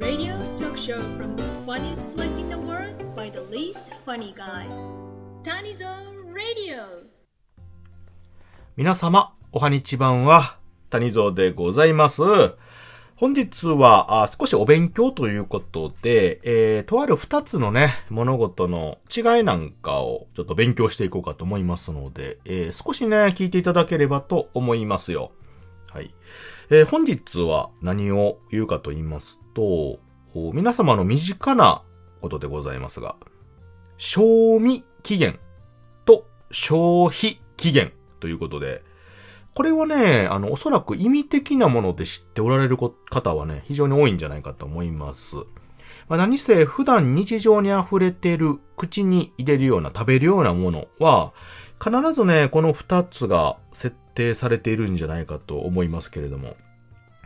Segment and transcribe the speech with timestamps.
[0.00, 4.66] Radio talk show from the funniest place in the world by the least funny guy.
[5.44, 5.86] Tanizo
[6.34, 7.06] Radio.
[8.76, 10.58] 皆様、おはにちばんは、
[10.90, 12.22] 谷蔵でございます。
[13.14, 25.30] 本日はあ少しお勉強ということで、えー、とある二つのね、物事の違いなんかをちょっと勉強していこうかと思いますので、えー、少しね、聞いていただければと思いますよ。
[25.92, 26.10] はい。
[26.70, 29.98] えー、本日は何を言うかと言いますと、
[30.52, 31.82] 皆様の身近な
[32.20, 33.16] ことでございますが、
[33.98, 35.38] 賞味期限
[36.04, 38.82] と消費期限ということで、
[39.54, 45.36] これはね、あの、おそらく意味的なもので知っておられる方はね、非常に多いんじゃないかと思います。
[46.08, 51.32] まあ、何せ普段日常に溢れている口に入れるような食べるようなものは、
[51.82, 56.56] 必ずね、この二つが設定されているんじゃないかと思いますけれども。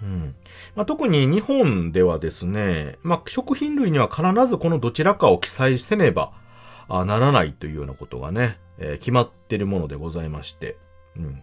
[0.02, 0.34] うん。
[0.74, 6.32] まあ、特に日本ではですね、まあ、食品類には必ずこのどちらかを記載せねば
[6.88, 10.76] ならないというようなことがね、えー、決まっているものでございまして。
[11.16, 11.42] うん。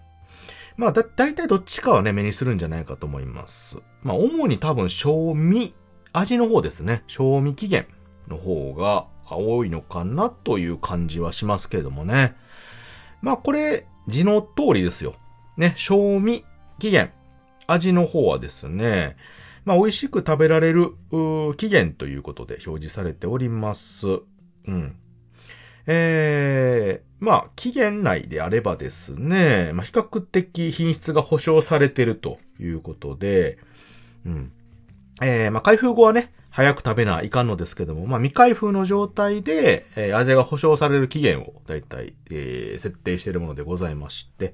[0.78, 3.78] まあ、だ、だいたいどっちかはね、目にするんじゃないかと思います。
[4.02, 5.74] まあ、主に多分、賞味、
[6.12, 7.04] 味の方ですね。
[7.08, 7.88] 賞味期限
[8.28, 12.36] の方が多いのかなという感じはしますけれどもね。
[13.22, 15.16] まあ、これ、字の通りですよ。
[15.58, 16.44] ね、賞味
[16.80, 17.12] 期限。
[17.68, 19.16] 味の方はですね、
[19.66, 20.92] まあ、美味しく食べられる、
[21.58, 24.08] 期限ということで表示されております。
[24.68, 24.96] うん。
[25.88, 33.58] えー、まあ、期限内であればですね、まあ、比較的品質が保証されているということで、
[34.26, 34.52] うん。
[35.22, 44.54] えー、まあ、開封後はね、早く食べないかんのですけども、まあ、未開封の状態で、えー、味が保証される期限をだいたい、え、設定しているものでございまして、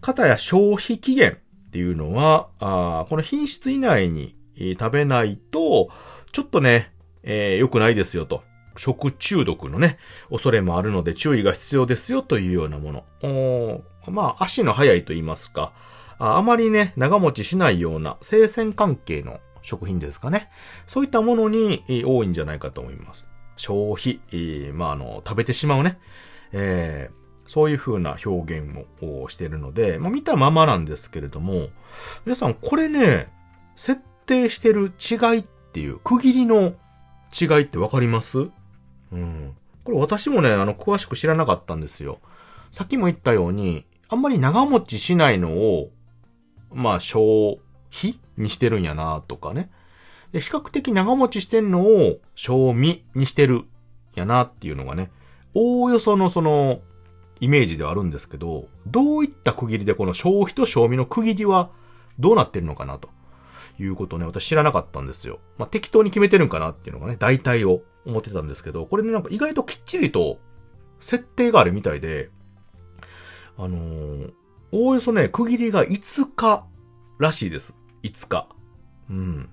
[0.00, 1.38] かたや消費期限
[1.70, 4.34] っていうのは、あこの品質以内に、
[4.78, 5.88] 食べないと、
[6.32, 8.42] ちょっとね、えー、良くないですよと。
[8.76, 9.98] 食中毒のね、
[10.30, 13.82] 恐れもあるので注意が必要ですよというようなもの。
[14.10, 15.72] まあ、足の速いと言いますか、
[16.18, 20.50] あまりね、長持ちしないような生鮮関係の食品ですかね。
[20.86, 23.26] そういったものに多いんじゃないかと思います。
[23.56, 24.20] 消費、
[24.72, 25.98] まあ、あの、食べてしまうね。
[26.52, 27.19] えー、
[27.50, 31.70] そういう風な表現をしているので、まあ、見たままなんですけれども、
[32.24, 33.26] 皆さん、これね、
[33.74, 36.74] 設定してる違いっていう、区切りの
[37.36, 38.38] 違いってわかります？
[38.38, 39.56] うん。
[39.82, 42.20] これ私もね、あの、詳しく知らなかったんですよ。
[42.70, 45.90] さっきも言ったように、あんまり長持ちしないのを、
[46.72, 47.58] まあ、消
[47.92, 49.72] 費にしてるんやなとかね。
[50.30, 53.64] で、比較的長持ちしてんのを、賞味にしてる
[54.14, 55.10] やなっていうのがね、
[55.52, 56.82] おおよそのその、
[57.40, 61.70] イメージではあるんですけど、どういった区切りでこの消費と賞味の区切りは
[62.18, 63.08] どうなってるのかなと
[63.78, 65.40] いうことをね、私知らなかったんですよ。
[65.58, 70.38] まあ、適当に決めてるんかなっていうのがね、大体を思ってたんですけど、これね、なんか意外ときっちりと
[71.00, 72.30] 設定があるみたいで、
[73.56, 74.32] あのー、
[74.72, 76.64] おおよそね、区切りが5日
[77.18, 77.74] らしいです。
[78.02, 78.48] 5日。
[79.10, 79.50] うん。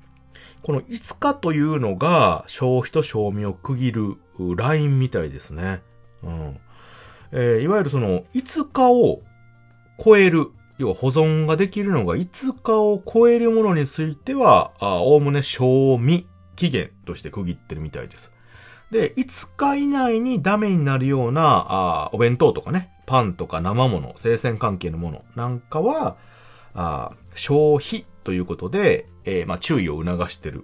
[0.61, 4.17] この5日というのが消費と賞味を区切る
[4.55, 5.81] ラインみたいですね。
[6.23, 6.59] うん。
[7.31, 9.21] えー、いわゆるその5日を
[10.03, 18.31] 超える、要は保存ができるのが5日を超えるものについては、おおむね賞味期限として区切ってるみたいです。
[18.91, 26.17] で、5日以内にダメになるような、あお弁当とかね、パンとか生物、生鮮関係のものなんかは、
[26.73, 30.63] あ消費ということで、えー、まあ、注意を促してる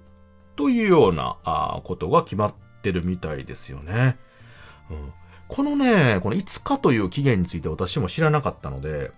[0.55, 4.17] というようなあことが決まってるみたいですよね。
[4.89, 5.13] うん、
[5.53, 9.11] このね、この5日という期限について私も知らなかったので、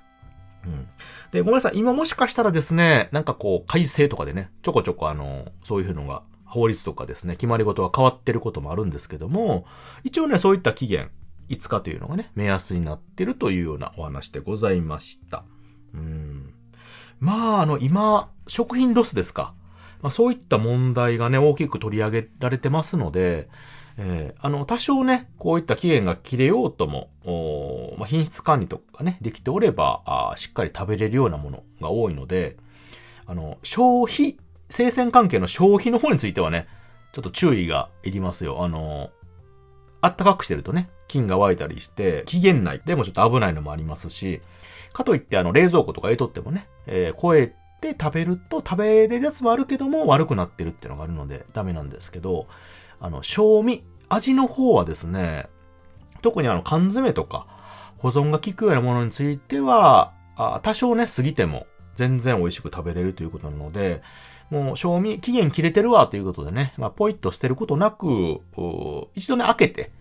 [0.66, 0.86] うん。
[1.32, 1.78] で、ごめんなさい。
[1.78, 9.66] 今もしかしたらですね、なんかこう、改正とかでね、ちょこちょこあの、そういうのが法律とかですね、決まり事が変わってることもあるんですけども、
[10.04, 11.10] 一応ね、そういった期限、
[11.48, 15.46] 5日というのがね、目安になってるというようなお話でございました。
[15.94, 16.54] うん。
[17.22, 19.54] まあ、あの、今、食品ロスですか。
[20.02, 23.48] まあ、そういった問題がね、大きく取り上げられてますので、
[23.98, 27.10] えー、あの、多少ね、こういった期限が切れようとも、
[27.98, 32.58] まあ、品質管理とかね、できておればあ、しっかり食べれるようなものが多いので、
[33.26, 34.38] あの、消費
[34.70, 36.68] 生鮮関係の消費の方についてはね、
[37.14, 38.64] ちょっと注意がいりますよ。
[38.64, 39.12] あの、
[40.02, 44.42] あったかくしてるとね、菌が湧いたりして、期限内でもちょっと危ないのもありますし、
[44.94, 52.48] かといってあの冷蔵庫とか入れとってもね、えー、超えて食べると食べれるやつもあるけども悪くなってるっていうのがあるのでダメなんですけど、
[53.00, 55.48] あの、賞味、味の方はですね、
[56.22, 57.46] 特にあの缶詰とか
[57.98, 64.02] 保存が効くようなものについては、あ多少ね、過ぎても全然美味しく食べれるということなので、
[64.50, 68.42] もう賞味期限切れてるわということでね、まあ、ポイッと捨てることなく、
[69.16, 69.92] 一度ね、開けて、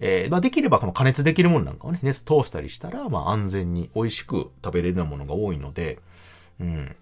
[0.00, 6.00] えー、まあ、できればこの加熱できるものなんかをね、熱通したりしたら、まあ、安全に美味しく食べれるようなものが多いので、
[6.60, 6.96] うん。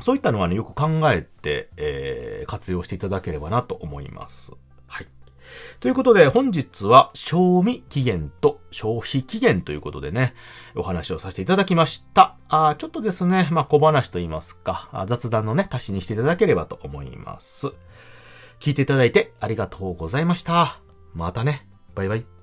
[0.00, 4.52] そういったのはね、よく考えて、えー、活用していただければなと思います。
[4.90, 5.06] はい。
[5.78, 10.34] ということで、本日は、賞味期限と消費期限ということでね、
[10.74, 12.36] お話をさせていただきました。
[12.48, 17.68] あちょっとですね、まあ、小話と言いますか、雑談のね、足しにしていただければと思います。
[18.58, 20.80] 聞いていただいてありがとうございました。
[21.14, 21.66] またね。
[21.94, 22.39] バイバイ。